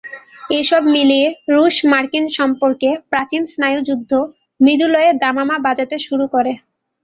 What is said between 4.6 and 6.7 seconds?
মৃদুলয়ে দামামা বাজাতে শুরু করে।